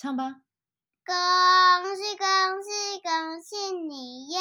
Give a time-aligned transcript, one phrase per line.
[0.00, 0.36] 唱吧。
[1.04, 2.26] 恭喜恭
[2.62, 4.40] 喜恭喜你呀！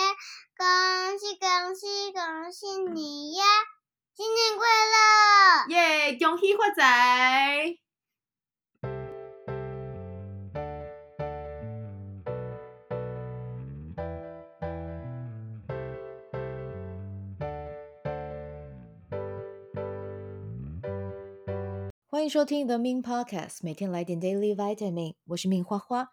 [0.55, 3.43] 恭喜恭喜恭喜你呀！
[4.15, 5.67] 新年快乐！
[5.67, 6.17] 耶！
[6.17, 7.78] 恭喜发财！
[22.19, 26.09] 欢迎收听 The Min Podcast，每天来点 Daily Vitamin，我是 Min 花花。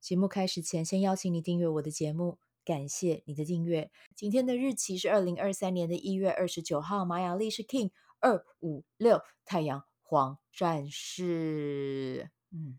[0.00, 3.90] 节目开始前，先邀请你订阅我的节目，感谢你的订阅。
[4.16, 12.30] 今天的日期是二零二三年的一月二十九号，玛雅历是 King 二五六，太阳黄战士。
[12.50, 12.78] 嗯，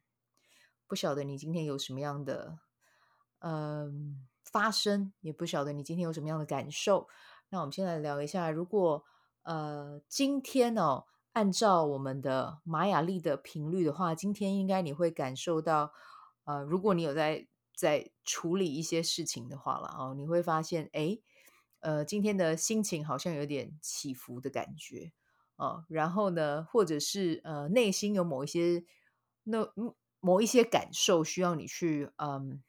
[0.87, 2.57] 不晓得你今天有什么样的
[3.41, 7.07] 嗯、发生，也不晓得你今天有什么样的感受。
[7.49, 9.03] 那我们先来聊一下，如果
[9.43, 11.05] 呃今天哦。
[11.33, 15.93] 按照我们的玛雅历的频率的话，今天应该你会感受到，
[16.43, 21.17] 呃，如果你有在在处理一些事情的话了哦，你会发现，哎，
[21.79, 25.13] 呃，今天的心情好像有点起伏的感觉
[25.55, 28.83] 哦，然后呢，或者是呃，内心有某一些
[29.43, 29.65] 那
[30.19, 32.61] 某一些感受需要你去嗯，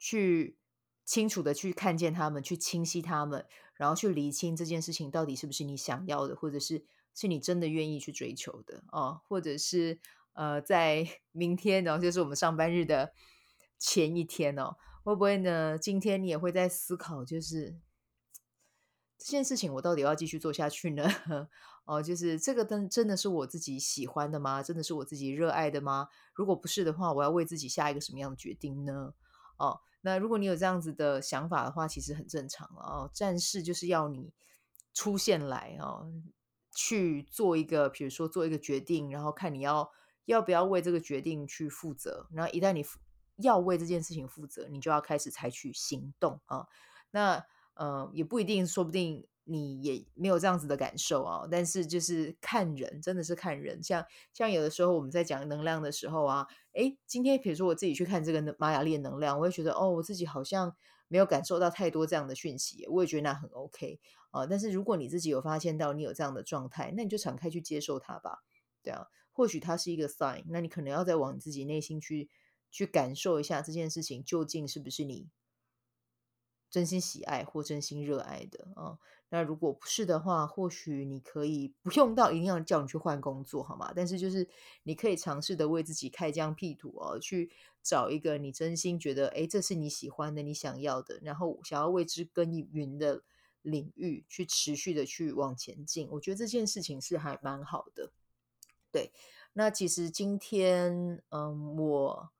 [0.00, 0.58] 去
[1.04, 6.84] 清楚的去看见他们，去清晰他们，然后去厘清这件事情到底是不是你想要的，或者是。
[7.14, 10.00] 是你真的愿意去追求的哦，或者是
[10.32, 13.12] 呃，在 明天，然后就是我们上班日的
[13.78, 15.78] 前一天哦，会不会呢？
[15.78, 17.78] 今天你也会在思考，就是
[19.18, 21.04] 这件事情我到底要继续做下去呢？
[21.84, 24.62] 哦，就是这个真真的是我自己喜欢的吗？
[24.62, 26.08] 真的是我自己热爱的吗？
[26.32, 29.14] 如果不是的话，我要为自己下一个什么样的决定呢？
[29.58, 33.10] 哦，那如果你有这样子的想法的话，其实很正常哦。
[33.12, 34.32] 战士就是要你
[34.94, 36.10] 出现来哦。
[36.74, 39.90] 去做一个，比如说做一个决定，然后看你要
[40.24, 42.26] 要不要为这个决定去负责。
[42.32, 42.84] 然后一旦你
[43.36, 46.66] 要为这件事情负责，你就要开始采取行动啊。
[47.10, 51.46] 那呃也不一定，说不定你也没有这样子的感受啊。
[51.50, 53.82] 但是就是看人，真的是看人。
[53.82, 60.74] 像像有的时候我们在讲能量的时候啊，诶，今天比如说我自己去看这个玛雅历能量，我会觉得哦，我自己好像
[61.12, 64.00] 没有感受到太多这样的讯息，我也觉得那很 OK。
[64.30, 68.38] 啊，但是如果你自己有发现到你有这样的状态，那你就敞开去接受它吧。
[68.82, 72.30] 对啊，或许它是一个 sign，那你可能要再往你自己内心去
[72.70, 75.28] 去感受一下这件事情究竟是不是你
[76.72, 78.98] 真心喜爱或真心热爱的啊。
[79.28, 83.92] 那如果不是的话，或许你可以不用到一定要叫你去换工作，好吗？
[83.94, 84.48] 但是就是
[84.82, 93.22] 你可以尝试的为自己开疆辟土哦，去找一个你真心觉得诶，这是你喜欢的、你想要的，然后想要为之耕耘的。
[93.62, 98.10] 领域去持续的去往前进，我觉得这件事情是还蛮好的。
[98.90, 99.12] 对，
[99.52, 102.30] 那其实今天，嗯，我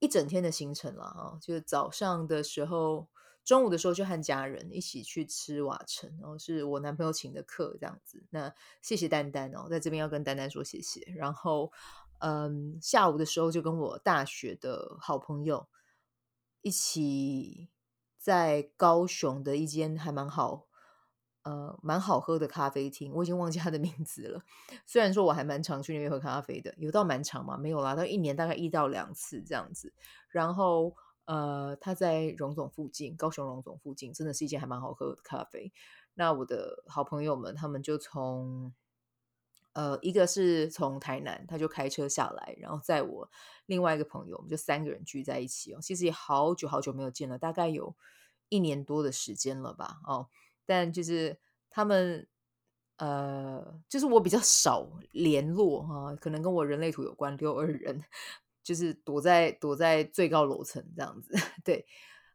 [0.00, 3.06] 一整天的行程了啊，就是早上的时候，
[3.50, 8.24] 中午的时候就和家人一起去吃瓦城，然后是我男朋友请的客这样子。
[8.30, 11.04] 那谢谢丹丹哦，在这边要跟丹丹说谢谢。
[11.16, 11.72] 然后，
[12.20, 15.66] 嗯，下午的时候就跟我大学的好朋友
[16.62, 17.68] 一起。
[18.22, 20.66] 在高雄的一间还蛮好，
[21.40, 24.42] 呃，蛮好喝的咖啡厅，我已经忘记它的名字了。
[24.84, 27.56] 虽然说我还蛮常去那边喝咖啡的，有到蛮长吗？
[27.56, 29.94] 没有啦，到一年大概一到两次这样子。
[30.28, 30.94] 然后，
[31.30, 35.72] 呃，他在荣总附近，高雄荣总附近，真的是一间还蛮好喝的咖啡。
[36.14, 38.74] 那我的好朋友们，他们就从。
[39.72, 43.30] 呃，一个是从台南，他就开车下来，然后载我
[43.66, 45.78] 另外一个朋友，我们就三个人聚在一起哦。
[45.80, 47.94] 其实也好久好久没有见了，大概有
[48.48, 50.00] 一年多的时间了吧。
[50.08, 50.26] 哦，
[50.66, 51.38] 但就是
[51.70, 52.26] 他们，
[52.96, 58.02] 呃，就是我比较少联络哈，可能跟我人类图有关，六二人
[58.70, 61.84] 就是躲在躲在最高楼层这样子， 对。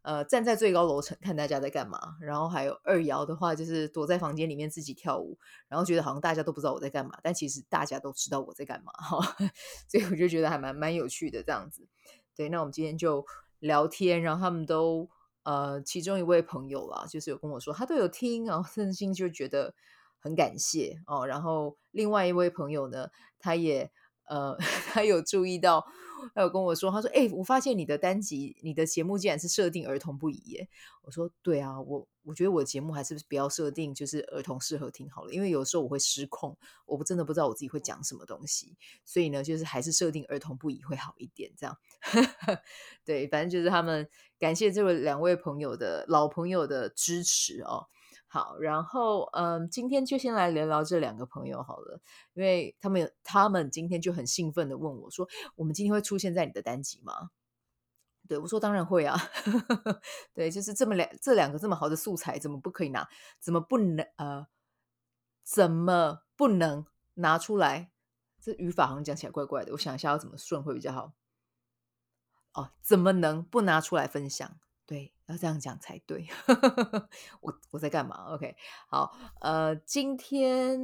[0.02, 5.36] 呃，站在最高楼层看大家在干嘛，然后还有二摇的话，就是躲在房间里面自己跳舞，
[5.68, 9.36] 然后觉得好像大家都不知道我在干嘛，但其实大家都知道我在干嘛哈，
[9.90, 11.88] 所以我就觉得还蛮蛮有趣的这样子。
[12.36, 13.26] 对，那我们今天就
[13.58, 15.10] 聊天，然后他们都
[15.42, 19.74] 呃，其中一位朋友啦，就是有跟我说他都有听，然后真心就觉得
[20.20, 21.26] 很感谢哦。
[21.26, 23.10] 然后另外一位朋友呢，
[23.40, 23.90] 他也
[24.28, 24.56] 呃，
[24.94, 25.84] 他有注意到。
[26.34, 30.68] 他有跟我说，他说：“哎、我发现你的单集，你的节目竟然是设定儿童不宜耶。”
[31.04, 41.52] 我说：“对啊，我我觉得我的节目还是不要设定，就是儿童适合听好了，因为有时候我会失控，我不真的不知道我自己会讲什么东西，所以呢，就是还是设定儿童不宜会好一点。
[41.56, 41.78] 这样，
[43.06, 44.08] 对，反正就是他们
[44.40, 47.88] 感谢这位两位朋友的老朋友的支持哦。
[48.36, 52.02] 好，然后嗯，今天就先来聊聊这两个朋友好了，
[52.34, 57.30] 因为他们他们今天就很兴奋的问我说：“我们今天会出现在你的单集吗？”
[58.28, 59.16] 对，我说：“当然会啊。
[60.36, 63.08] ”对，就是这么两这两个这么好的素材，怎么不可以拿？
[63.40, 64.46] 怎么不能呃？
[65.46, 67.90] 怎么不能拿出来？
[68.42, 71.14] 这语法好像讲起来怪怪的，我想一下要怎么顺会比较好。
[72.52, 74.60] 哦，怎么能不拿出来分享？
[74.86, 76.28] 对，要这样讲才对。
[77.42, 78.56] 我我在干嘛？OK，
[78.88, 80.80] 好，呃，今天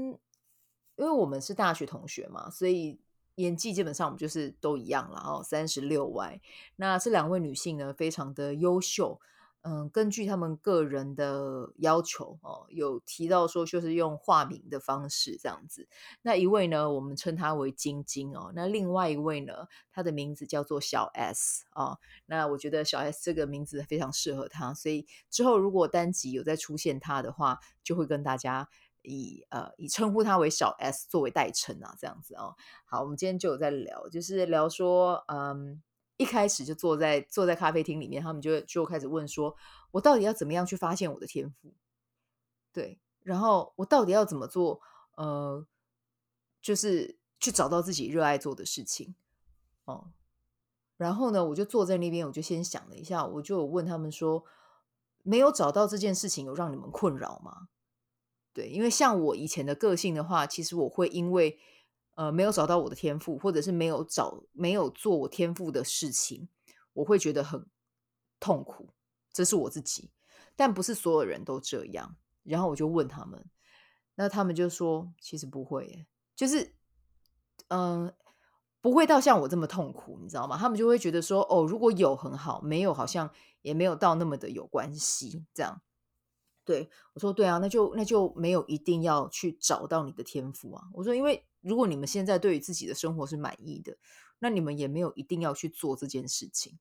[0.95, 2.99] 因为我们是大学同学嘛，所以
[3.35, 6.41] 年纪基本上我们就是都一样了哦，三十六 Y。
[6.75, 9.19] 那这两位女性呢，非常的优秀。
[9.63, 15.87] 嗯，根据他们个人的要求哦，有提到说就是用化名的方式这样子。
[16.23, 18.51] 那一位呢，我们称他为晶晶哦。
[18.55, 21.99] 那另外一位呢，他的名字叫做小 S 哦。
[22.25, 28.67] 那我觉得小 S 这个名字非常适合他，所以之后如果单集有再出现他的话，就会跟大家
[29.03, 32.55] 以呃以称呼他为小 S 作为代称啊，这样子哦。
[32.85, 35.83] 好，我们今天就有在聊，就是聊说嗯。
[36.21, 39.55] 一开始就坐在坐在咖啡厅里面，他们就就开始问说
[39.89, 41.73] ：“我到底要怎么样去发现我的天赋？
[42.71, 44.79] 对，然后我到底要怎么做？
[45.15, 45.65] 呃，
[46.61, 49.15] 就是去找到自己热爱做的事情
[49.85, 50.11] 哦。
[50.95, 54.45] 然后呢，我就坐在那边，我就先想了一下，我就问他们说：
[55.23, 57.69] 没有找到这件事情，有让你们困扰吗？
[58.53, 61.57] 对，因为像我以前的个性的话，其实我会因为。
[62.15, 66.49] 呃，没有找到我的天赋，或者是没有找没有做我天赋的事情，
[66.93, 67.65] 我会觉得很
[68.39, 68.89] 痛苦。
[69.31, 70.11] 这是我自己，
[70.57, 72.17] 但不是所有人都这样。
[72.43, 73.45] 然后我就问他们，
[74.15, 76.05] 那他们就说，其实不会，
[76.35, 76.75] 就是
[77.69, 78.13] 嗯、
[78.81, 80.57] 不会到像我这么痛苦，你知道吗？
[80.57, 83.31] 他们就会觉得说，哦，如果有很好，没有好像
[83.61, 85.81] 也没有到那么的有关系，这样。
[86.65, 90.89] 对，我说，对啊，那就那就没有一定要去找到你的天赋啊。
[90.93, 91.47] 我说，因为。
[91.61, 93.97] 如果你们现在对于自己的生活是满意的，
[94.39, 96.79] 那你们也没有一定要去做这件事情。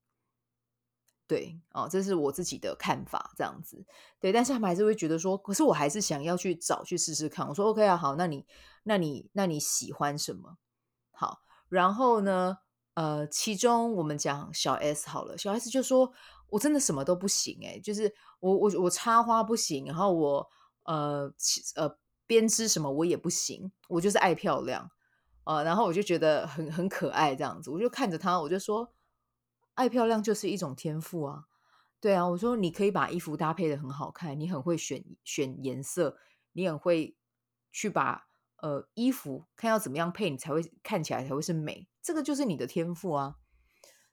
[1.26, 3.84] 对，哦，这是我自己的看法，这样子。
[4.18, 7.46] 对，但是他们还是会觉得说，可是我还是想要去找去试试看。
[7.46, 8.44] 我说 OK 啊，好，那你，
[8.82, 10.56] 那你，那你喜欢什么？
[11.12, 12.58] 好，然后呢，
[12.94, 16.12] 呃，其中我们讲小 S 好了，小 S 就说，
[16.48, 20.50] 我真的什么都不行，诶，就是我我我插花不行，然后我
[20.84, 21.32] 呃
[21.76, 21.99] 呃。
[22.30, 24.88] 编织什么我也不行，我就是爱漂亮，
[25.42, 28.94] 呃，然后我就觉得很很可爱这样子，我就看着他，我就说，
[29.74, 31.46] 爱漂亮就是一种天赋啊，
[32.00, 36.18] 对啊，我说你可以把衣服搭配得很好看，你很会选选颜色，
[36.52, 37.16] 你很会
[37.72, 38.28] 去把
[38.58, 43.38] 呃衣服看要怎么样配，你才会看起来才会是美，这个就是你的天赋啊，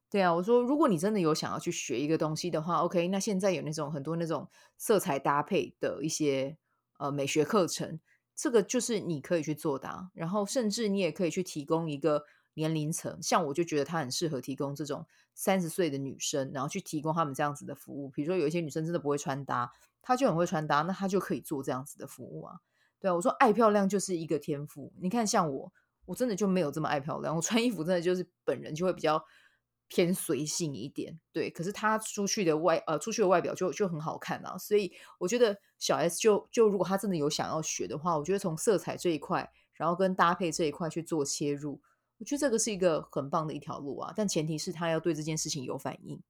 [0.09, 6.57] 对啊，我说如果你真的有想要去学一个东西的话，OK，那现在有那种很多那种色彩搭配的一些。
[6.97, 7.99] 呃，美学课程，
[8.35, 10.09] 这个就是你可以去做的。
[10.13, 12.23] 然后，甚至你也可以去提供一个
[12.55, 18.09] 年龄层，像我就觉得他很适合提供这种三十岁的女生，然后去提供他们这样子的服务。
[18.09, 19.71] 比如说，有一些女生真的不会穿搭，
[20.01, 22.55] 她就很会穿搭，那她就可以做这样子的服务啊。
[22.99, 24.91] 对啊，我说爱漂亮就是一个天赋。
[24.99, 25.71] 你看，像我，
[26.05, 29.23] 我真的就没有这么爱漂亮，我穿衣服真的就是本人就会比较。
[29.89, 41.79] 偏随性一点，对，可是他出去的外呃，出去的外表就就很好看啊，所以我觉得小 S 就就如果他真的有想要学的话，我觉得从色彩这一块，然后跟搭配这一块去做切入，
[42.17, 46.21] 我觉得这个是一个很棒的一条路啊，但前提是他要对这件事情有反应，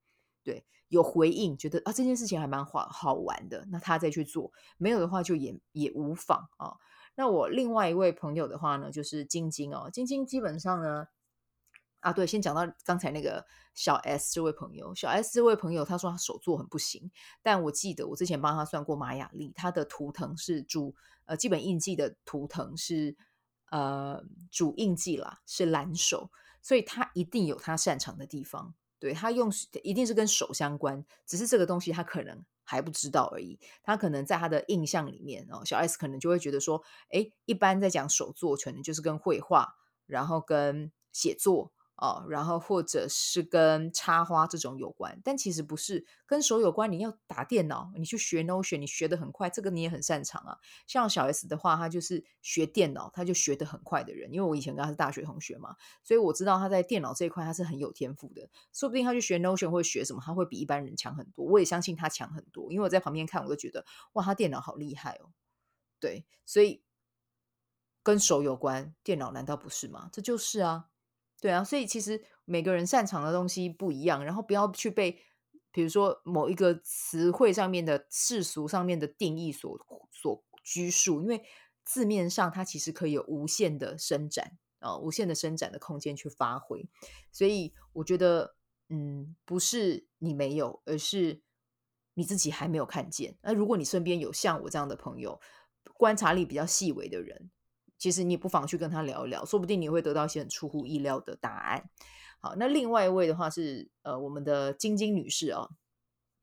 [0.44, 6.76] 对，有回应，觉得啊这件事情还蛮好好玩的，那他再去做，没有的话就也也无妨啊。
[7.16, 11.08] 那我另外一位朋友的话呢，就是晶晶哦，晶晶基本上呢。
[12.00, 17.10] 啊，对，先讲到刚才那个小 S 这位朋友，小 S 这位朋友，他说他手作很不行，
[17.42, 20.94] 但我记得我之前帮他算过玛雅历，他的图腾是主
[21.26, 23.16] 呃基本印记的图腾是
[23.70, 26.30] 呃主印记啦，是蓝手，
[26.62, 29.50] 所以他一定有他擅长的地方，对，他用
[29.82, 39.74] 一定是跟手相关，只是这个东西他可能还不知道而已，他可能在他的印象里面哦，小 S 可能就会觉得说，诶，一般在讲手作，可能就是跟绘画，
[40.06, 41.72] 然后跟写作。
[42.00, 46.90] 哦，然后或者是跟插花这种有关，但其实不是跟手有关。
[46.92, 50.58] 你要打电脑，你去学 Notion，你学得很快，这个你也很擅长啊。
[50.86, 54.32] 像小 S 的话，他就是学电脑，他就学得很快的人。
[54.32, 55.74] 因为我以前跟他是大学同学嘛，
[56.04, 58.48] 所以我知道他在电脑这一块他是很有天赋的。
[58.72, 61.44] 说不定他去学 Notion 会学什么，他会比一般人强很多。
[61.44, 65.30] 我也相信他强很多，因为我在旁边看，我都觉得哇，他电脑好厉害哦。
[65.98, 66.84] 对，所以
[68.04, 70.08] 跟手有关，电脑难道不是吗？
[70.12, 70.90] 这就是啊。
[71.40, 75.20] 对啊，所以其实每个人擅长的东西不一样，然后不要去被
[75.70, 79.78] 比如说某一个词汇上面的世俗上面的定义所
[80.10, 81.44] 所拘束，因为
[81.84, 86.88] 字面上它其实可以有无限的伸展啊、无限的伸展的空间去发挥。
[87.32, 88.56] 所以我觉得，
[88.88, 91.42] 嗯，不是你没有，而是
[92.14, 93.36] 你自己还没有看见。
[93.42, 95.40] 那如果你身边有像我这样的朋友，
[95.94, 97.50] 观察力比较细微的人，
[97.98, 101.90] 其实你不妨去跟他聊一聊，说不定你会得到一些很出乎意料的答案。
[102.40, 105.68] 好，那另外一位的话是呃，我们的晶晶女士、哦。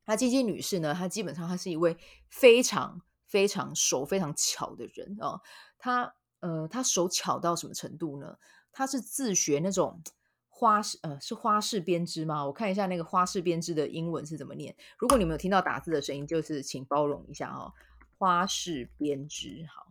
[0.04, 1.96] 那晶晶女士呢，她基本上她是一位
[2.28, 5.40] 非常非常手非常巧的人、哦。
[5.78, 8.36] 她呃，她手巧到什么程度呢？
[8.70, 10.02] 她是自学那种
[10.48, 12.44] 花式呃，是花式编织吗？
[12.44, 14.76] 我看一下那个花式编织的英文是怎么念。
[14.98, 17.72] 如果你没有听到打字的声音，就是请包容一下哦。
[18.18, 19.85] 花式编织，好，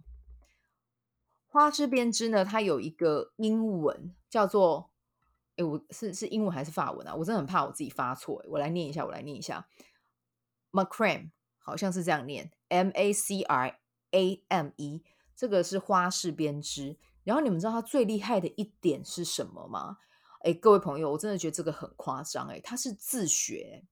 [1.55, 4.91] 花式编织呢，它有一个英文叫做。
[5.55, 7.15] 哎，我是是英文还是法文啊？
[7.15, 8.43] 我真的很怕我自己发错。
[8.49, 9.65] 我来念一下，我来念一下
[10.73, 13.79] ，macrame 好像是这样念，M A C R
[14.11, 15.01] A M E，
[15.33, 16.97] 这个是花式编织。
[17.23, 19.99] 然后你们知道它最厉害的一点是什么吗？
[20.41, 22.49] 哎，各位朋友，我真的觉得这个很夸张。
[22.49, 23.85] 哎，它是自学，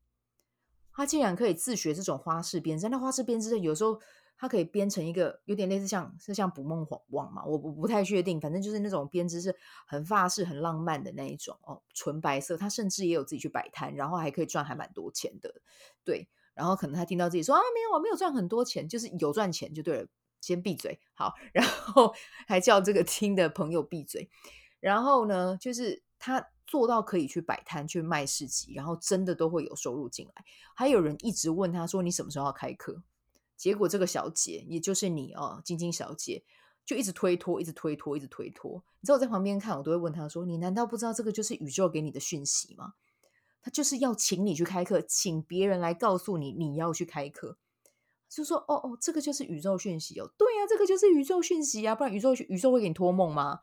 [0.91, 2.89] 它竟然可以自学这种花式编织。
[2.89, 4.01] 那花式编织有时候。
[4.43, 9.55] 它可以编成一个有点类似像是像捕梦网嘛，我不不太确定，反正就是那种编织是
[9.87, 12.57] 很法式、很浪漫的那一种哦，纯白色。
[12.57, 15.61] 他甚至也有自己去摆摊，然后还可以赚还蛮多钱的。
[16.03, 20.07] 对，然后可能他听到自己说啊，没有，我没有赚很多钱，就是有赚钱就对了。
[20.41, 22.13] 先闭嘴，好， 然后
[22.45, 24.29] 还叫这个听的朋友闭嘴。
[24.81, 30.43] 然后呢，就是他做到可以去摆摊去卖市集，然后真的都会有收入进来。
[30.75, 33.01] 还有人一直问他说：“你什么时候要开课？”
[33.55, 36.43] 结果这个小姐，也就是你哦，晶晶小姐，
[36.85, 38.83] 就一直推脱，一直推脱，一直推脱。
[38.99, 42.93] 你知道我在旁边看，我都会问她说：“你难道不知道这个就是宇宙给你的讯息吗？
[43.61, 47.57] 他就是要请你去开课，请别人来告诉你你要去开课。”
[48.27, 53.59] 就说：“哦哦，这个就是宇宙讯息哦。”对呀，这个就是宇宙讯息啊，不然宇宙宇宙会给你托梦吗？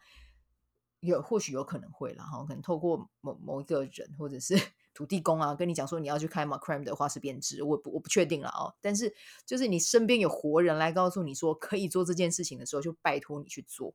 [1.00, 4.56] 有，或许有可能会啦，哈，可能透过某某一个人，或者是。
[4.92, 8.74] 土地公啊，跟你讲说你要去开 Macram 的话是编织，我不我不确定了哦。
[8.80, 9.14] 但是
[9.46, 13.94] 就是你身边有活人来告诉你说可以做这件事情的时候，就拜托你去做，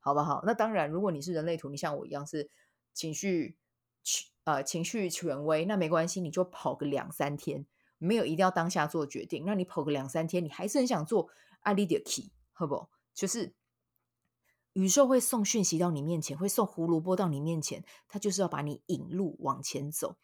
[0.00, 0.42] 好不好？
[0.44, 2.50] 那当然，如果你是人类图，你像我一样是
[2.92, 3.56] 情绪
[4.44, 7.66] 呃情绪权威，那没关系，你就跑个两三天，
[7.98, 9.44] 没有一定要当下做决定。
[9.46, 11.28] 那你跑个两三天，你还是很想做，
[11.60, 12.88] 阿里的 key 好不？
[13.14, 13.54] 就是。
[14.74, 20.16] 宇宙会送讯息到你面前，会送胡萝卜到你面前，它就是要把你引路往前走。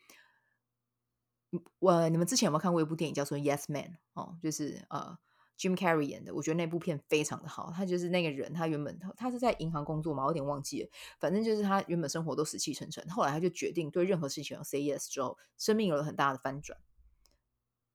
[1.81, 5.19] 我你们之前有没有看过一部电影叫做《Yes Man》哦，就是呃
[5.59, 7.73] Jim Carrey 演的，我觉得那部片非常的好。
[7.75, 10.89] 他就是那个人，他原本他他是在银行工作嘛，我有点忘记了。
[11.19, 16.79] 反正就是他原本生活都死气沉沉，后来他就决定对任何事情要 say yes 之后，生命有了很大的翻转。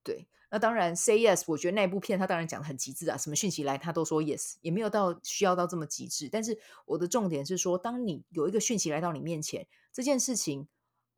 [0.06, 0.30] 对。
[0.52, 6.30] 那当然，say yes，我觉得那部片他当然讲的很极致啊，什么讯息来他都说 yes，也没有到需要到这么极致。
[6.32, 10.70] 但是我的重点是说，当你有一个讯息来到你面前，这件事情，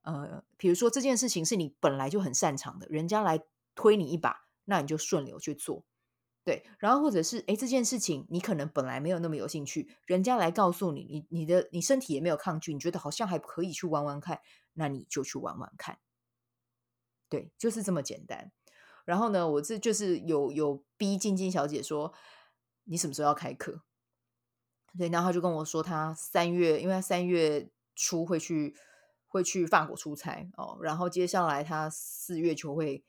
[0.02, 3.44] 呃，比如说这件事情是你本来就很擅长的，人家来
[3.76, 5.84] 推你一把，那你就顺流去做，
[6.44, 6.66] 对。
[6.80, 14.40] 然后或者是，诶，这件事情你可能本来没有那么有兴趣，人家来告诉你，你你的你身体也没有抗拒，你觉得好像还可以去玩玩看，
[14.74, 16.00] 那你就去玩玩看，
[17.30, 18.52] 对，就是这么简单。
[19.08, 22.14] 然后呢，我这就是有有逼晶晶小姐说，
[22.84, 23.84] 你什么时候要开课？
[24.98, 28.76] 对，然后他就跟我说，他三月，因为他三月初会去
[29.28, 33.06] 会去法国出差哦，然后接下来他四月就会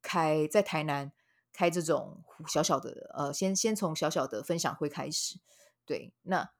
[0.00, 1.12] 开在台南
[1.52, 5.38] 开这种小小的呃，先先从小小的分享会开始。
[5.84, 6.50] 对，那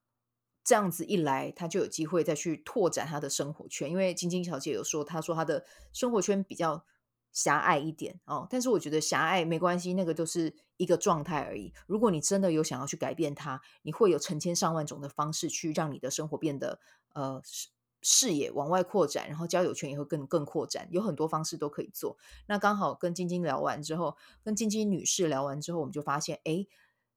[0.63, 6.85] 这样子一来，他就有机会再去拓展他的生活圈，因为晶晶小姐有说，她说她的生活圈比较。
[7.33, 11.73] 狭隘一点哦，但是我觉得狭隘没关系，那个都是一个状态而已。
[11.87, 16.79] 如果你真的有想要去改变它，你会有成千上万种的方式去让你的生活变得
[17.15, 17.69] 呃视
[18.03, 22.19] 视野往外扩展，然后交友圈也会更更扩展，有很多方式都可以做。
[22.49, 26.69] 那刚好跟晶晶聊完之后，跟晶晶女士聊完之后，我们就发现，诶，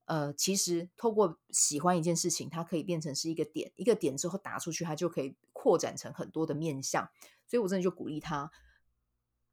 [0.06, 7.10] 呃，其实透过喜欢一件事情，它可以变成是一个点，一个点之后打出去，它就可以扩展成很多的面向。
[7.48, 8.52] 所以我真的就鼓励她。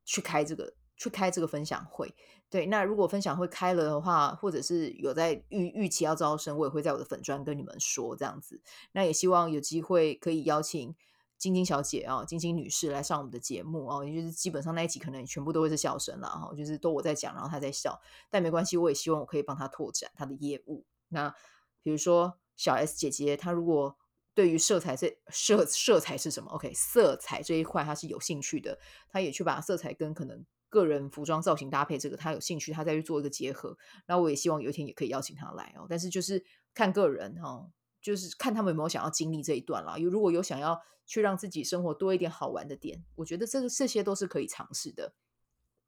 [0.05, 2.15] 去开这个，去开这个分享会。
[2.51, 8.61] 对，那如果分享会开了的话，或者是有在预预期要招生，我也会在我的粉专跟你们说这样子。
[8.93, 10.95] 那也希望有机会可以邀请
[11.39, 14.05] 晶晶小姐啊，晶晶女士来上我们的节目哦。
[14.05, 20.85] 也就是基本上那一集可能全部都会是笑声了哈，就是都我在讲，然后她在笑，但没关系，我也希望我可以帮她拓展她的业务。
[21.09, 21.35] 那
[21.83, 23.97] 比如说小 S 姐姐，她如果
[24.35, 28.79] 对于色彩这色色彩是什么？OK，色彩这一块他是有兴趣的，
[29.11, 33.77] 他也去把色彩跟可能个人服装造型搭配这个，他有兴趣，他再去做一个结合。
[34.07, 35.87] 那我也希望有一天也可以邀请他来哦。
[35.89, 37.71] 但是就是看个人哈、哦，
[38.01, 39.99] 就是看他们有没有想要经历这一段啦。
[39.99, 45.13] 有如果有想要去让自己生活多一点好玩的点，我觉得这个这些都是可以尝试的。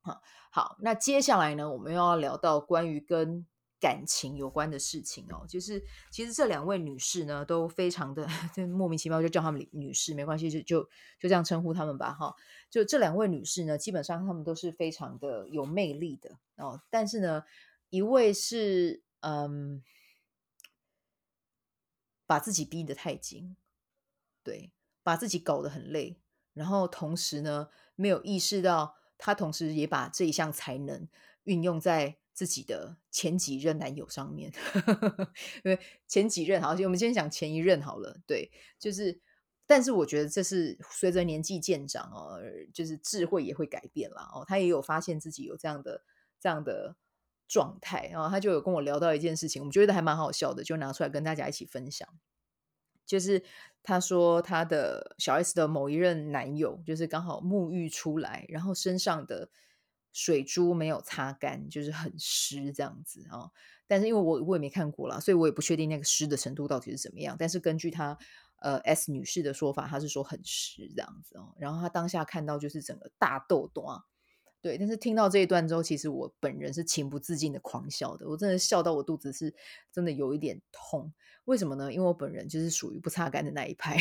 [0.02, 0.20] 好，
[0.50, 3.46] 好，那接下来呢，我们又要聊到关于跟
[3.84, 8.26] 感情有关的事情哦，就是其实这两位女士呢，都非常的
[8.56, 10.82] 就莫名其妙就叫她们女士，没关系，就就
[11.20, 12.34] 就这样称呼她们吧，哈。
[12.70, 16.80] 就这两位女士呢，基本上她们都是非常的有魅力的哦。
[16.88, 17.44] 但是呢，
[17.90, 19.82] 一位是嗯，
[22.24, 23.54] 把自己逼得太紧，
[24.42, 24.72] 对，
[25.02, 26.16] 把自己搞得很累，
[26.54, 31.06] 然后同时呢，没有意识到她同时也把这一项才能
[31.42, 32.16] 运用在。
[32.34, 34.52] 自己的前几任男友上面，
[35.64, 38.20] 因为前几任好，我们先讲前一任好了。
[38.26, 39.20] 对，就是，
[39.66, 44.44] 但是我觉得这是随着年纪渐长哦，就是智慧也会改变了哦。
[44.46, 46.02] 他也有发现自己有这样的
[46.40, 46.96] 这样的
[47.46, 52.08] 状态，然后他就有跟我聊到一件事情，我们觉得还蛮好笑的，就拿出来跟大家一起分享。
[53.06, 53.44] 就是
[53.84, 59.50] 他说他的小 S 的某一任男友，就是刚好沐浴出来，然后身上的。
[60.14, 63.52] 水珠没有擦干，就是很湿这样子啊、哦。
[63.86, 67.36] 但是因为我我也没看过啦，所以我也不确定那个湿的程度到底是怎么样。
[67.38, 68.16] 但是根据她
[68.62, 71.52] 呃 S 女士的说法，她是说很湿这样子哦。
[71.58, 74.04] 然后她当下看到就是整个大痘痘啊，
[74.64, 74.78] 对。
[74.78, 79.54] 但是听到这一段之后，其实我本人是情不自禁的狂笑的，我真的笑到我肚子是
[79.92, 81.12] 真的有一点痛。
[81.44, 81.92] 为什么呢？
[81.92, 83.98] 因为我本人就是属于不擦干的那一派，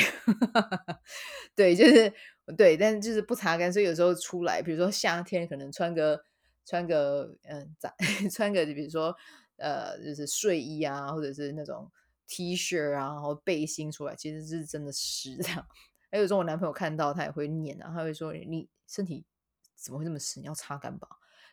[1.54, 2.14] 对，就是
[2.58, 6.24] 对，但是就是不擦干，所以有时候出来，比如说夏天可能穿个
[6.66, 7.94] 穿个嗯，咋
[8.32, 9.14] 穿个， 比如说
[9.58, 11.92] 呃，就是睡衣啊，或者是那种
[12.28, 15.68] T 恤啊，然后背心出来，其实是真的湿这样。
[16.10, 19.26] 还有时候我男朋友看到他也会念啊，他会说你身体
[19.76, 20.40] 怎么会这么湿？
[20.40, 21.08] 你要擦干吧。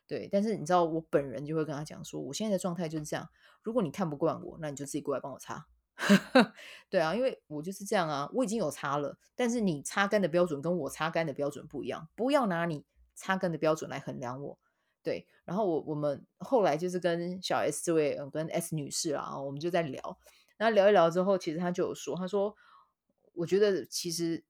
[0.07, 3.29] 对，但是你知道我本人就会跟他讲说，我现在的状态就是这样。
[3.63, 5.67] 如果你看不惯我，那你就自己过来帮我擦。
[6.89, 12.85] 对啊，因为我就是这样啊，我已经有擦了，但是你擦干的标准跟我擦干的标准不一样，不要拿你
[13.15, 14.59] 擦干的标准来衡量我。
[15.03, 20.19] 对，然后我我们后来就是跟小 S 这位，跟 S 女士啊，我们就在聊，
[20.57, 22.57] 然后聊一聊之后，其实她就有说，她说，
[23.35, 24.43] 我觉得其实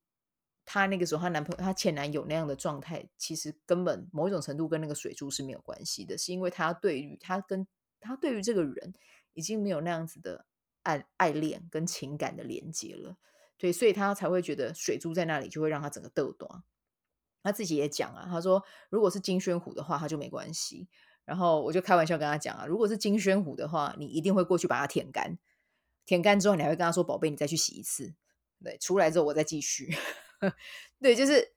[0.71, 7.67] 她那个时候她男朋友她前男友那样的状态，其实根本某一种程度跟那个水珠是没有关系的，是因为她对于她跟
[7.99, 8.93] 她对于这个人
[9.33, 10.45] 已经没有那样子的。
[10.83, 13.15] 爱爱恋跟情感的连接了，
[13.55, 16.63] 对，所以她才会觉得水珠在那里就会让她整个痘痘。
[17.43, 20.89] 他自己也讲啊，她说如果是金宣虎的话，他就没关系。
[21.23, 25.37] 然后我就开玩笑跟他讲啊，如果是金宣虎的话，你一定会过去把它舔干，
[26.03, 28.15] 舔干之后你还会跟他说：“宝贝，你再去洗一次。”
[28.63, 29.95] 对，出来之后我再继续。
[30.99, 31.53] 对，就是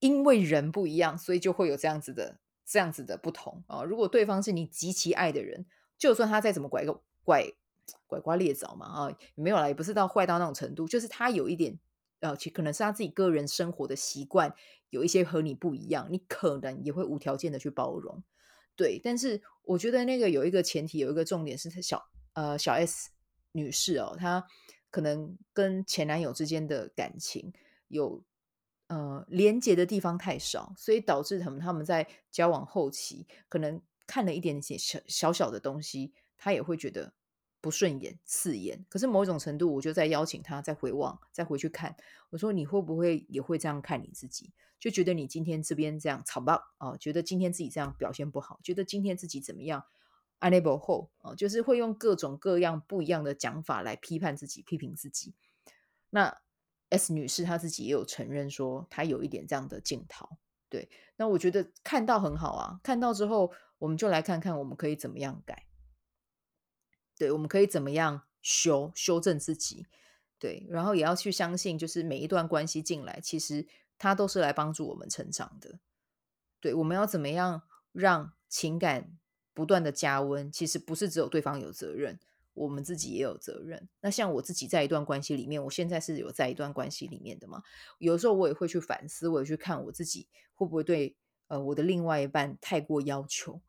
[0.00, 3.82] 因为人不一样，所以就会有这样子的这样子的不同啊。
[3.84, 5.64] 如果对方是你极其爱的人，
[5.96, 7.02] 就算他再怎么拐个。
[7.24, 7.52] 拐
[8.08, 11.78] 拐瓜裂枣嘛啊，没有啦，也不是到坏到那种程度，就是他有一点
[12.18, 14.52] 呃，其可能是他自己个人生活的习惯
[14.90, 18.24] 有一些和你不一样，你可能也会无条件的去包容，
[18.74, 19.00] 对。
[19.00, 23.10] 但是我觉得那个有一个前提，有一个重点是小呃小 S
[23.52, 24.44] 女士哦，她
[24.92, 27.52] 可能跟前男友之间的感情
[27.88, 28.22] 有
[28.86, 36.12] 呃连接的地方太少，所以导致他们他们在交往后期可能看了一点点小小小的东西。
[36.44, 37.14] 他也会觉得
[37.60, 41.96] 不顺眼、刺眼，可是某一种程度，我就在邀请他再回望、再回去看。
[42.30, 44.52] 我说：“你会不会也会这样看你自己？
[44.80, 49.84] 就觉得你今天这边这样吵爆啊，觉得今天自己这样表现不好，觉得今天自己怎么样
[50.42, 55.34] ？Unable hold 啊，就是会用各种各样不一样的讲法来批判自己、批评自己。
[56.10, 56.42] 那
[56.90, 60.28] S 女士她自己也有承认说，她有一点这样的镜头。
[60.68, 65.66] 对，那我觉得看到很好啊，看到之后，我们就来看看我们可以怎么样改。”
[67.16, 69.86] 对，我们可以怎么样修修正自己？
[70.40, 75.78] 对，然后也要去相信，就是每一段关系进来，其实它都是来帮助我们成长的。
[76.58, 79.16] 对，我们要怎么样让情感
[79.54, 80.50] 不断的加温？
[80.50, 82.18] 其实不是只有对方有责任，
[82.54, 83.88] 我们自己也有责任。
[84.00, 87.62] 那像我自己在一段关系里面，我现在是有在一段关系里面的嘛？
[87.98, 91.16] 有时候我也会去反思，我也去看我自己会不会对
[91.48, 93.60] 呃我的另外一半太过要求。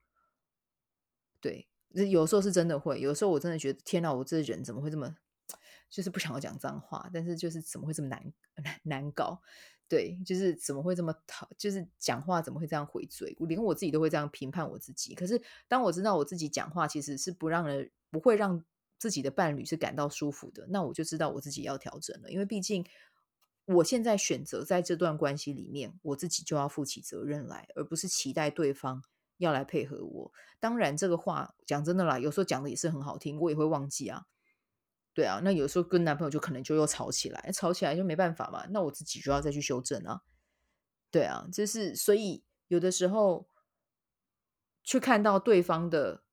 [1.40, 1.68] 对。
[2.10, 5.16] 有时候是真的会，有时候我真的觉得天哪，我这人怎么会这么，
[5.92, 9.40] 就是不想要讲脏话，但是就是怎么会这么难 难难搞？
[9.94, 13.38] 对，就是怎么会这么讨，就是讲话怎么会这样回嘴？
[13.42, 15.14] 连我自己都会这样评判我自己。
[15.14, 18.66] 可是当我知道我自己讲话其实是不让人不会让
[18.98, 22.32] 自己的伴侣是感到舒服的，那我就知道我自己要调整了。
[22.32, 22.84] 因为毕竟
[23.66, 29.04] 我现在选择在这段关系里面，我自己就要负起责任来，而不是期待对方
[29.38, 30.32] 要来配合我。
[30.60, 34.26] 当然，这个话讲真的啦，有时候讲的也是很好听，我也会忘记啊。
[35.14, 40.24] 对啊，那有时候跟男朋友就可能就又吵起来，吵起来就没办法嘛，那我自己就要再去修正啊。
[41.12, 43.48] 对啊，就是所以有的时候
[44.84, 46.24] 去看到对方的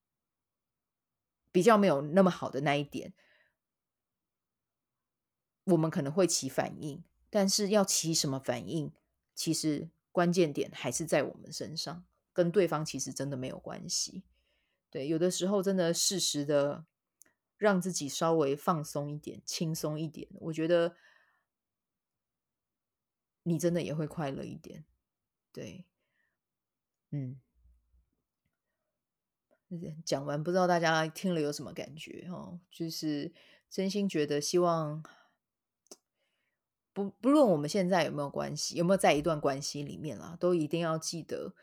[1.53, 3.12] 比较没有那么好的那一点，
[5.64, 8.90] 我们可能会起反应，但是要起什么反应，
[9.35, 14.25] 其实关键点还是在我们身上，跟对方其实真的没有关系。
[14.88, 16.87] 对，有的时候真的适时的。
[17.61, 20.96] 让自己稍微放松一点，轻松一点，我觉得
[23.42, 24.87] 你真的也会快乐一点。
[25.53, 25.85] 对，
[27.11, 27.38] 嗯，
[30.07, 32.61] 讲完不知道大家听了有什么感觉哦？
[32.70, 33.31] 就是
[33.68, 35.05] 真心觉得，希望
[36.94, 41.55] 不不论我们现在有没有关系，有没有在一段关系里面啦，都一定要记得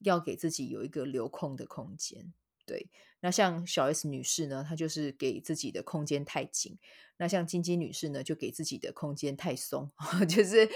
[0.00, 2.34] 要给自己有一个留空的空间。
[2.66, 6.76] 对，那像小 S 女士呢，她就是给自己的空间太紧；
[7.16, 9.90] 那像金金女士呢，就给自己的空间太松。
[10.28, 10.68] 就是，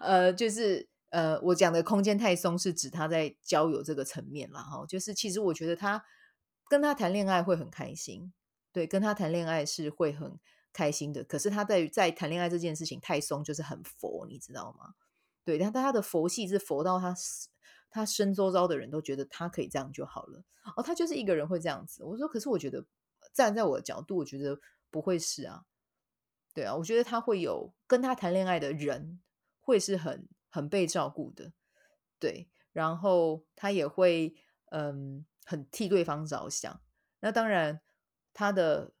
[0.00, 4.62] 呃，就是呃，我讲的空间太松，是指她在交友这个层面啦。
[4.62, 4.86] 哈。
[4.86, 6.04] 就是其实我觉得她
[6.68, 8.32] 跟她谈恋爱会很开心，
[8.72, 10.38] 对，跟她谈恋爱是会很
[10.72, 11.24] 开心的。
[11.24, 14.94] 可是她在在谈恋爱这件事情太松，就是很佛，你知道吗？
[15.44, 17.12] 对，但她的佛系是佛到她
[17.92, 20.42] 他身周遭的人都觉得他可以这样就好了
[20.74, 22.02] 哦，他就是一个人会这样子。
[22.02, 22.82] 我说，可是我觉得
[23.34, 24.58] 站在我的角度，我觉得
[24.90, 25.66] 不会是啊，
[26.54, 29.20] 对啊，我觉得他会有跟他谈恋爱的人
[29.60, 31.52] 会是很很被照顾的，
[32.18, 34.34] 对，然后他也会
[34.70, 36.80] 嗯很替对方着想。
[37.20, 37.82] 那当然，
[38.32, 38.92] 他的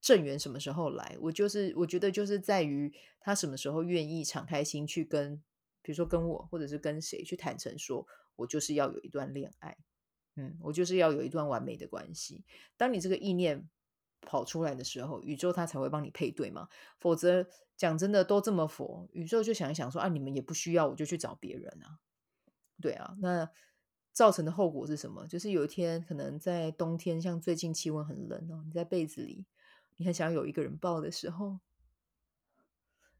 [0.00, 5.42] 正缘什么时候来，我就是我觉得就是在于他什么时候愿意敞开心去跟，
[5.82, 8.06] 比如说跟我或者是跟谁去坦诚说。
[8.36, 9.76] 我就是要有一段恋爱，
[10.36, 12.44] 嗯，我就是要有一段完美的关系。
[12.76, 13.68] 当你这个意念
[14.20, 16.68] 跑出来的时候，宇宙它才会帮你配对嘛。
[16.98, 21.98] 否则，讲真的，都这么佛，宇宙就想一想说啊，你们也不需要，我就去找别人啊。
[22.80, 23.50] 对啊，那
[24.12, 25.26] 造成的后果是什么？
[25.26, 29.46] 就是有一天，可能在冬天，像最近气温很冷哦，你在被子里，
[29.96, 31.58] 你很想有一个人抱的时候，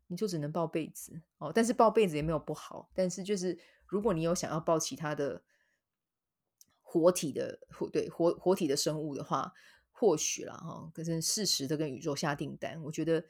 [0.09, 1.51] 你就只能抱被子哦。
[1.55, 3.59] 但是抱被子也没有不好，但是就是。
[3.89, 5.43] 如果你有想要抱其他的
[6.83, 9.53] 活体的活对活活体的生物的话，
[9.91, 13.25] 或许啦哈，可是适时的跟宇宙下订单，我觉得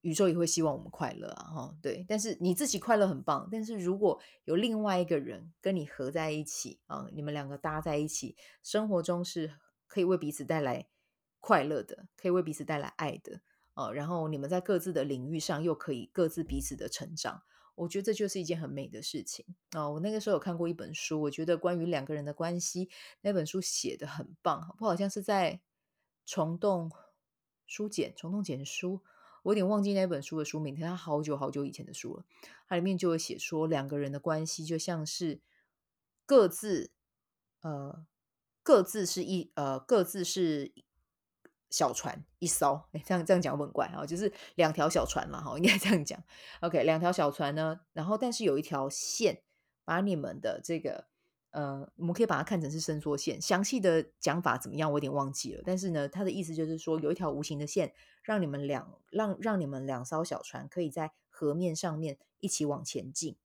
[0.00, 1.76] 宇宙也会希望我们快乐啊哈。
[1.82, 9.54] 对，但是你自己快乐很棒，但是如果有另外一个人跟你合在一起啊，你们两个搭在一起，生活中是
[9.86, 10.88] 可以为彼此带来
[11.40, 13.42] 快乐的，可以为彼此带来爱的
[13.74, 13.90] 啊。
[13.90, 17.42] 然后你们在各自的领域上又可以各自彼此的成长。
[17.80, 19.92] 我觉得这就是一件很美的事情哦。
[19.92, 22.90] 我那个时候有看过一本书，我觉得关于两个人的关系，
[23.22, 24.74] 那本书写得很棒。
[24.78, 25.60] 不好像是在
[26.26, 26.90] 虫洞
[27.66, 29.00] 书简，虫洞简书，
[29.42, 32.24] 我有点忘记那本书的书名，它好久好久以前的书了。
[32.68, 35.40] 它里面就有写说，两个人的关系就像是
[36.26, 36.90] 各自
[37.62, 38.06] 呃
[38.62, 40.72] 各自是一呃各自是。
[41.70, 46.20] 小船一艘，哎，这样这样讲很怪啊，就是两条小船嘛，哈，应该这样讲。
[46.60, 49.42] OK，两条小船呢，然后但是有一条线
[49.84, 51.06] 把你们的这个，
[51.52, 53.40] 呃，我们可以把它看成是伸缩线。
[53.40, 55.62] 详细的讲法怎么样，我有点忘记了。
[55.64, 57.92] 但是呢，它的意思就是说，有一条无形的线，
[58.24, 63.36] 让你们两让让你们两艘小船可以在河面上面一起往前进。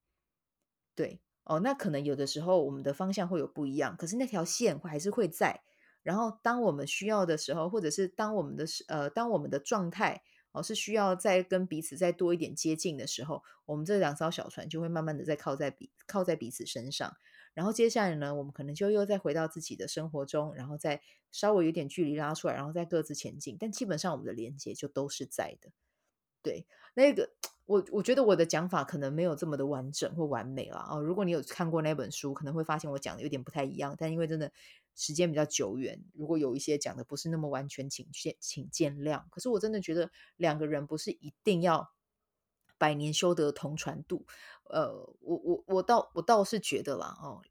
[0.95, 5.61] 对，哦，那可能有的时候我们的方向会有不一样，可是那条线还是会在。
[6.05, 17.11] 然后，当我们需要的时候，或者是当我们的呃，当我们的状态哦是需要再跟彼此再多一点接近的时候，我们这两艘小船就会慢慢的再靠在彼靠在彼此身上。
[17.55, 23.57] 然后接下来呢，我们可能就又再回到自己的生活中，然后再稍微有点距离拉出来，然后再各自前进。
[23.59, 25.71] 但基本上我们的连接就都是在的。
[26.43, 27.31] 对，那个
[27.65, 31.01] 我我觉得我的讲法可能没有这么的完整或完美了哦。
[31.01, 33.95] 如果你有看过那本书，可能会发现我讲的有点不太一样。
[33.97, 34.51] 但因为真的。
[34.95, 39.27] 时间比较久远，如果有一些讲的不是那么完全，请见请见谅。
[39.29, 41.91] 可是我真的觉得两个人不是一定要
[42.77, 44.25] 百年修得同船渡，
[44.63, 47.41] 呃，我我我倒我倒是觉得啦，哦，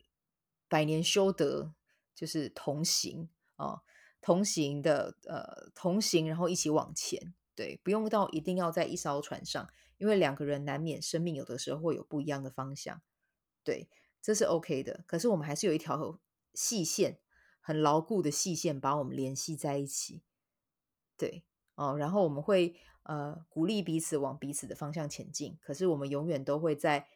[0.68, 1.74] 百年修得
[2.14, 3.82] 就是同行哦，
[4.22, 13.02] 同行的呃同行，然后一起往前，对，不用到一定要在一艘船上，因为两个人难免生命有的时候会有不一样的方向，
[13.62, 13.90] 对，
[14.22, 15.04] 这是 OK 的。
[15.06, 16.18] 可是我们还是有一条
[16.54, 17.20] 细线。
[17.66, 20.20] 很牢固的细线把我们联系在一起，
[21.16, 21.42] 对
[21.76, 27.08] 哦，然后我们会呃鼓励彼此往彼此的方向前进，可是我们永远都会在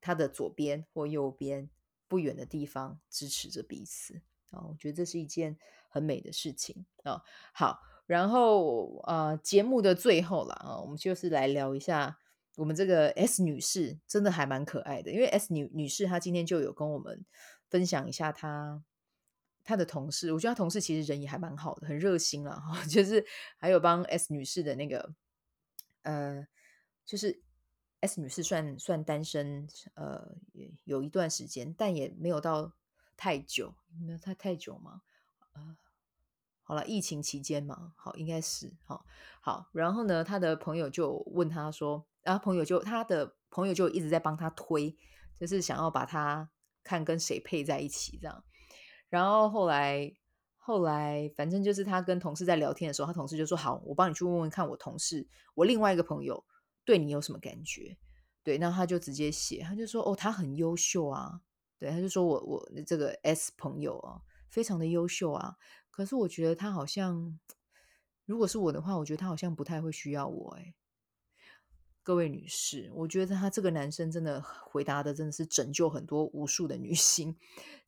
[0.00, 1.70] 他的左边或右边
[2.08, 4.16] 不远的地方支持着彼此
[4.50, 5.56] 啊、哦，我觉得这是一件
[5.88, 7.22] 很美的事情啊、哦。
[7.54, 12.18] 好，然后呃节目的最后了啊、哦，我们就是来聊一下
[12.56, 17.24] 我们这个 S 女士，真的还蛮可爱的，因为 S 女女士她今天就有跟我们
[17.70, 18.82] 分享一下她。
[19.64, 22.84] 他的同事，我觉得他同事其实人也还蛮好的，很热心了哈。
[22.86, 23.24] 就是
[23.58, 25.14] 还有帮 S 女士的那个，
[26.02, 26.46] 呃，
[27.04, 27.42] 就是
[28.00, 30.36] S 女士算算单身，呃，
[30.84, 32.72] 有一段时间，但也没有到
[33.16, 35.02] 太久，没有太太久嘛。
[35.52, 35.76] 呃，
[36.62, 39.06] 好了，疫情期间嘛，好，应该是好，
[39.40, 39.68] 好。
[39.72, 44.96] 然后呢，他的朋友就问他说，然后朋友就他的朋友就一直在帮他推，
[45.36, 46.50] 就是想要把他
[46.82, 48.42] 看跟谁配在一起这样。
[49.12, 50.10] 然后后来，
[50.56, 56.42] 后来反正就是他跟同事在聊天的时候，他同事就说：“好，我帮你去问问看，我同事，我另外一个朋友
[56.82, 57.94] 对你有什么感觉？”
[58.42, 61.42] 对，那他就直接写，他就说：“哦，他很优秀啊。”
[61.78, 65.56] 对，他就说我我这个 S 朋友啊，非常的优秀啊。
[65.90, 67.38] 可是我觉得他好像，
[68.24, 70.74] 如果是我的话，我觉得他好像不太会需要我诶。
[72.04, 77.36] 各位女士，我觉得他这个男生真的回答的真的是拯救很多无数的女性，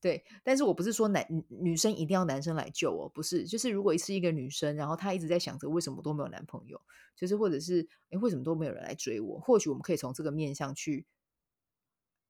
[0.00, 0.24] 对。
[0.44, 6.80] 但是我不是说男女生一定要男生来救哦，不是，就是如果是一个女生，然后她一直在想着为什么都没有男朋友，
[7.16, 11.06] 就是或者是诶为什么都没有人来追我，或许我们可以从这个面向去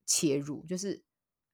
[0.07, 1.03] 切入，就是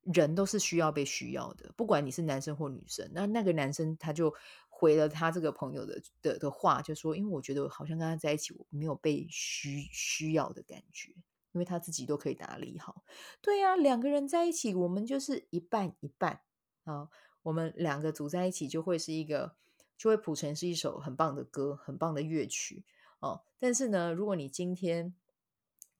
[0.03, 4.33] 人都是需要被需要的，不管你是男生或女生，那那个男生他就。
[4.81, 11.13] 回了他这个朋友的的的话，就说：“因为我觉得好像跟他在一起，我没有被需需要的感觉，
[11.53, 13.05] 因为他自己都可以打理好。
[13.43, 16.41] 对呀，两个人在一起，我们就是一半一半
[16.85, 17.11] 啊。
[17.43, 19.55] 我们两个组在一起，就会是一个，
[19.99, 22.87] 就会谱成是一首很棒的歌，很棒的乐曲
[23.19, 23.43] 哦。
[23.59, 25.15] 但是呢，如果你今天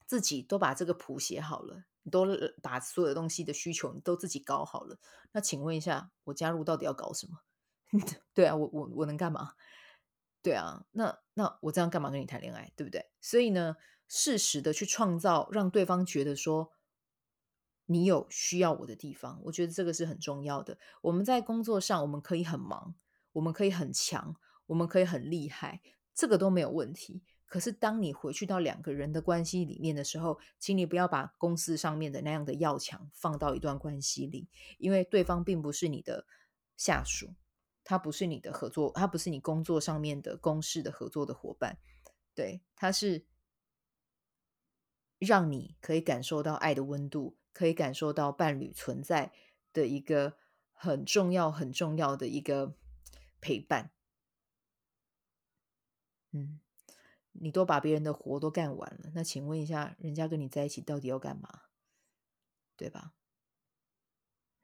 [0.07, 2.25] 自己都把这个谱写好了，你都
[2.63, 4.97] 把所有东西的需求你都自己搞好了，
[5.33, 7.41] 那请问一下，我加入到底要搞什么？”
[8.33, 9.53] 对啊，我我我能干嘛？
[10.41, 12.71] 对啊，那那我这样干嘛跟你谈恋爱？
[12.75, 13.11] 对不对？
[13.19, 13.75] 所以呢，
[14.07, 16.71] 适时的去创造，让对方觉得说
[17.85, 20.77] 你有需要我的地方，我觉得这个是很重要的。
[21.01, 22.95] 我们在工作上，我们可以很忙，
[23.33, 24.35] 我们可以很强，
[24.67, 25.81] 我们可以很厉害，
[26.15, 27.21] 这个都没有问题。
[27.45, 36.25] 可是当你回去到两个人的关系里面的时候，请你不要把公司上面的那样的要强放到一段关系里，因为对方并不是你的
[36.77, 37.35] 下属。
[37.83, 41.77] 他不是你的合作，他不是你工作上面的公事的合作的伙伴，
[42.33, 43.25] 对，他是
[45.19, 49.31] 让你可以感受到爱的温度，可以感受到伴侣存在
[49.73, 50.37] 的一个
[50.71, 52.75] 很重要、很重要的一个
[53.39, 53.91] 陪伴。
[56.31, 56.59] 嗯，
[57.33, 61.63] 你都把别人的活都干完了，那请问一下，人家跟你在一起到底要干嘛？
[62.77, 63.13] 对吧？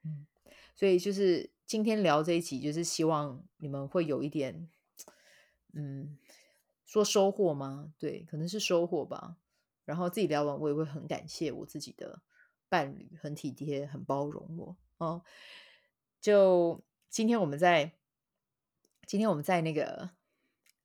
[0.02, 0.26] 嗯。
[0.74, 4.70] 所以就是今天聊这一集，就是希望你们会有一点，
[5.74, 6.16] 嗯，
[6.86, 7.92] 说收获吗？
[7.98, 9.36] 对，可能是收获吧。
[9.84, 12.22] 然后自己聊完，我也会很感谢我自己的
[12.70, 15.22] 伴侣，很体贴，很包容我哦。
[16.22, 17.92] 就今天我们在
[19.06, 20.08] 今天我们在那个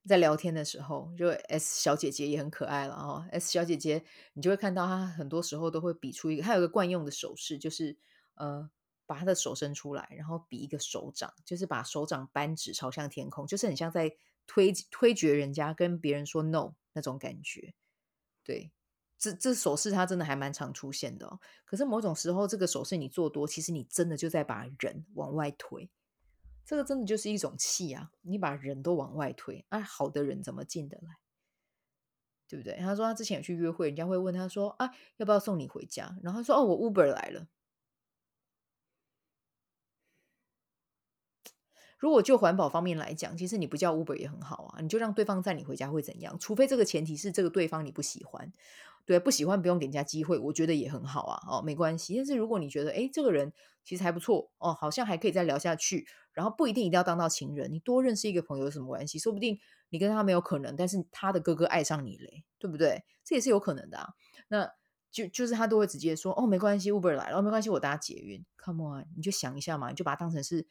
[0.05, 3.25] 在聊天的时候，就 S 小姐姐也很可爱了哦。
[3.31, 7.97] S 小姐姐，你就会看到她很多时候都会比出一个，她有个惯用的手势，就是
[8.33, 8.69] 呃。
[9.05, 14.15] 把他的手伸出来，然后比一个手掌，就是把手掌扳直朝向天空，就是很像在
[14.47, 17.73] 推推决人家跟别人说 no 那种感觉。
[18.43, 18.71] 对，
[19.17, 21.39] 这这手势他真的还蛮常出现的。
[21.65, 25.89] 可是某种时候，这个手势你做多，其实你真的就在把人往外推。
[26.65, 28.11] 这个真的就是一种气啊！
[28.21, 31.17] 你把人都往外推，啊，好的人怎么进得来？
[32.47, 32.77] 对不对？
[32.77, 36.17] 他说他之前有去约会，人家会问他说啊，要不要送你回家？
[36.23, 37.47] 然后他说哦，我 Uber 来了。
[42.03, 46.37] 如果就环保方面来讲，其实你不叫 Uber 也很好啊，你就让对方载你回家会怎样？
[46.37, 48.51] 除非这个前提是这个对方你不喜欢，
[49.05, 52.17] 对，不喜欢不用给人家机会，我觉得也很好啊，哦，没关系。
[52.17, 53.53] 但是如果你觉得，诶，这个人
[53.85, 59.17] 其实还不错，哦，好像还可以再聊下去，然后不一定一定要当到情人，你多认识一个朋友有什么关系？
[59.17, 63.05] 说不定你跟他没有可能，但是他的哥哥爱上你嘞，对不对？
[63.23, 64.09] 这也是有可能的啊。
[64.49, 64.69] 那
[65.09, 70.67] 就就是他都会直接说，哦，没关系，Uber 来了，没关系，我搭捷运，Come on，你就想一下嘛，你就把它当成是。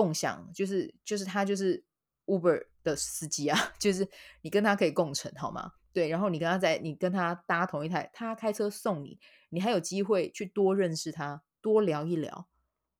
[0.00, 1.84] 共享就是就是他就是
[2.24, 4.08] Uber 的司机啊， 就是
[4.40, 5.72] 你跟他可以共乘好吗？
[5.92, 9.18] 对，然后你跟他在你跟他搭同一台，他开车送你，
[9.50, 12.48] 你还有机会去多认识他，多聊一聊。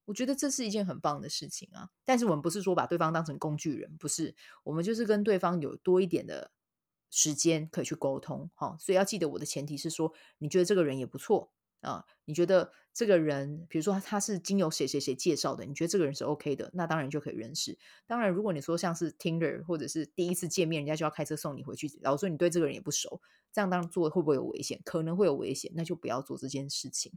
[0.04, 1.88] 我觉得这是一件很棒的事情啊。
[2.04, 4.34] 但是我们不是说把对方当成工具人，不是，
[4.64, 6.50] 我们就是跟对方有多一点的
[7.08, 8.50] 时间可以去沟通。
[8.54, 17.78] 好，所以要记得我的前提是说，你觉得这个人也不错啊，你觉得这个人，比如说他是经由谁谁谁介绍的，你觉得这个人是 OK 的，那当然就可以认识。
[18.06, 23.20] 当然，如果你说像是 Tinder 或者是第一次见面，人家就要开车送你回去，然后说你对这个人也不熟，
[23.52, 24.80] 这样当然做会不会有危险？
[24.84, 27.12] 可能会有危险，那就不要做这件事情，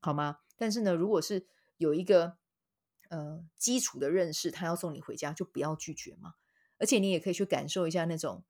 [0.00, 0.38] 好吗？
[0.56, 1.46] 但是呢，如果是
[1.76, 2.36] 有一个
[3.08, 6.34] 呃基础的认识，他要送你回家，就不要拒绝嘛。
[6.78, 8.44] 而且你也可以去感受一下那种，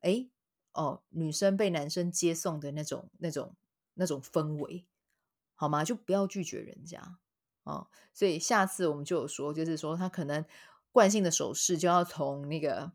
[0.00, 0.28] 哎，
[0.72, 3.56] 哦，女生被男生接送的那种、那种、
[3.94, 4.86] 那种氛围，
[5.60, 5.84] 好吗？
[5.84, 7.18] 就不要拒绝人家
[7.64, 7.88] 哦。
[8.14, 10.42] 所以下次我们就有说，就是说他可能
[10.90, 12.92] 惯性的手势就要从那个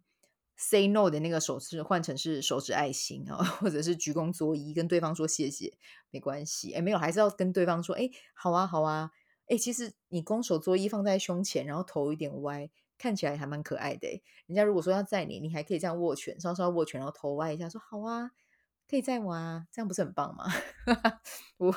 [0.58, 5.78] say no 的那个手势换成是手指爱心啊、 或者是鞠躬作揖，跟对方说谢谢，
[6.10, 6.74] 没关系。
[6.74, 9.12] 哎，没有，还是要跟对方说，哎，好啊，好啊。
[9.48, 12.72] 哎，其实你拱手作揖放在胸前，然后头有点歪。
[12.98, 14.08] 看起来还蛮可爱的，
[14.48, 18.32] 人家如果说要载你，你还可以这样握拳，稍稍握拳，然后头歪一下，说好啊，
[18.90, 20.46] 可以载我啊，这样不是很棒吗？
[21.58, 21.76] 我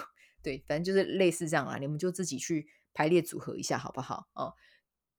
[0.48, 4.30] 对，反正就是类似这样啊，你们就自己去排列组合一下，好不好？
[4.32, 4.54] 哦，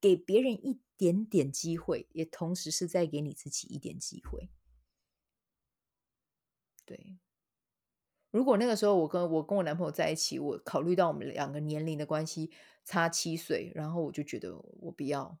[0.00, 4.50] 给别人一点点机会，也同时是在给你自己一点机会。
[6.84, 7.16] 对，
[8.32, 12.50] 如果那个时候我跟我跟我男朋友在一起，我考虑到我们两个年龄的关系
[12.84, 15.38] 差七岁，然后我就觉得我不要。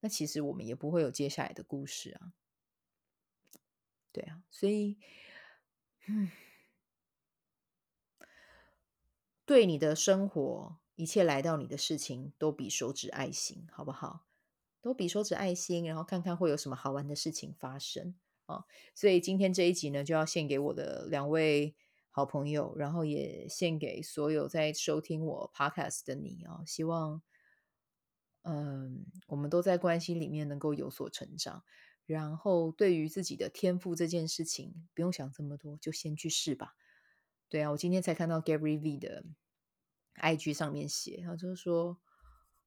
[0.00, 2.34] 那其实我们也不会有接下来的故事啊，
[4.12, 4.98] 对啊，所以，
[6.06, 6.30] 嗯，
[9.52, 14.24] 对你的生活，一切来到你的事情，都比手指爱心，好不好？
[14.80, 18.14] 都比手指爱心，然后看看会有什么好玩的事情发生
[18.46, 18.64] 啊！
[18.94, 21.76] 所以今天这一集呢，就要献给我的两位
[22.08, 26.62] 好朋友，然后也献给所有在收听我 podcast 的你啊！
[26.66, 27.20] 希望。
[28.44, 31.62] 嗯，我们都在关系里面能够有所成长，
[32.06, 36.74] 然后对于自己的天赋这件事情，不用想这么多，就先去试吧。
[37.50, 39.26] 对啊，我今天才看到 Gary V 的
[40.20, 41.98] IG 上面写，他就是说，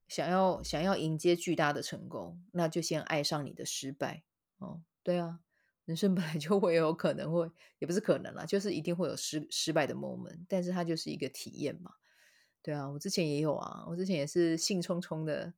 [0.07, 4.23] 想要想要迎接巨大的成功，那就先爱上你的失败。
[4.57, 5.39] 哦，对啊，
[5.85, 11.93] 人生本来就会有可能会，也不是可能啦，就是一定会有失失败的 moment，但是它就是一个体验嘛。
[12.61, 15.53] 对啊，我之前也有啊，我之前也是兴冲冲的。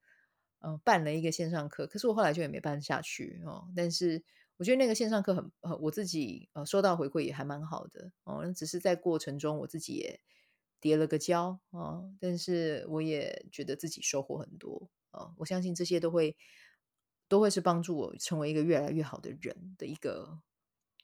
[0.60, 3.70] 嗯，办了一个线上课，可是我后来就也没办下去哦。
[3.76, 4.24] 但是
[4.58, 8.42] 我觉得那个线上课很，呃，我自己呃收到回馈也还蛮好的哦。
[8.44, 10.20] 那只是在过程中我自己也
[10.80, 15.34] 跌了个跤啊，但是我也觉得自己收获很多啊。
[15.38, 16.38] 我相信这些都会
[17.28, 20.42] 都会是帮助我成为一个越来越好的人的一个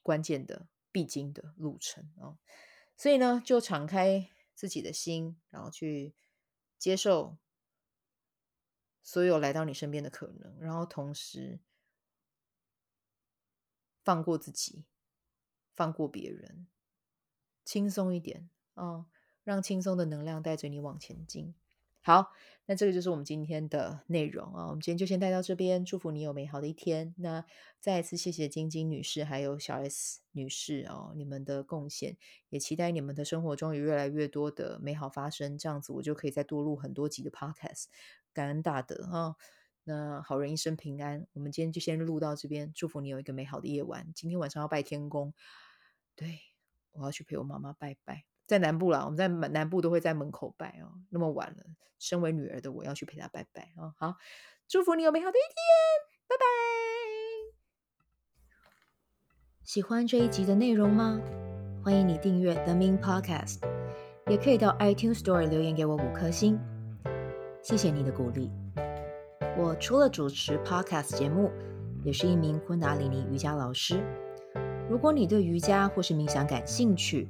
[0.01, 2.37] 关键的必经的路程啊。
[2.95, 6.13] 所以呢，就敞开自己的心，然后去
[6.77, 7.37] 接受。
[9.05, 11.59] 所有来到你身边的可能，然后同时
[14.01, 14.85] 放过自己，
[15.75, 16.67] 放过别人，
[17.65, 19.07] 轻松一点啊，
[19.43, 21.53] 让轻松的能量带着你往前进。
[22.05, 22.33] 好，
[22.65, 24.67] 那这个就是我们今天的内容啊。
[24.67, 27.15] 我们今天就先带到这边，祝福你有美好的一天。
[27.17, 27.45] 那
[27.79, 32.17] 再一次谢谢晶晶女士还有小 S 女士哦，你们的贡献，
[32.49, 37.85] 也期待你们的生活中有越来越多的美好发生，这样子我就可以再多录很多集的 Podcast。
[38.33, 39.37] 感恩大德哈、
[39.85, 41.25] 那好人一生平安。
[41.31, 44.11] 我们今天就先录到这边，祝福你有一个美好的夜晚。
[44.13, 45.33] 今天晚上要拜天公，
[46.17, 46.39] 对，
[46.91, 48.32] 我要去陪我妈妈拜拜。
[48.45, 50.91] 在南部啦，我们在南部都会在门口拜哦。
[51.09, 51.63] 那么晚了，
[51.99, 53.93] 身为女儿的我要去陪她拜拜哦。
[53.97, 54.15] 好，
[54.67, 55.55] 祝福你有美好的一天，
[56.27, 56.45] 拜拜。
[59.63, 61.21] 喜欢这一集的内容吗？
[61.83, 63.59] 欢迎你订阅 The Min Podcast，
[64.27, 66.59] 也可以到 iTunes Store 留言给我五颗星。
[67.61, 68.51] 谢谢你的鼓励。
[69.57, 71.49] 我除了主持 Podcast 节目，
[72.03, 74.03] 也是一名昆达里尼瑜伽老师。
[74.89, 77.29] 如果你对瑜伽或是冥想感兴趣，